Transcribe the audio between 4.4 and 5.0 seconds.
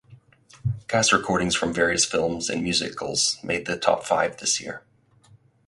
year.